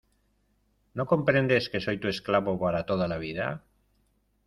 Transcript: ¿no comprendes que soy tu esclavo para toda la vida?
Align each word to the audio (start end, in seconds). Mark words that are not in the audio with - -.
¿no 1.01 1.05
comprendes 1.05 1.69
que 1.71 1.79
soy 1.85 1.97
tu 1.99 2.07
esclavo 2.13 2.51
para 2.63 2.87
toda 2.89 3.07
la 3.07 3.19
vida? 3.25 3.47